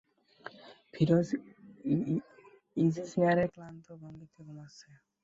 [0.93, 1.27] ফিরোজ
[2.77, 4.89] ইজিচেয়ারে ক্লান্ত ভঙ্গিতে ঘুমাচ্ছে।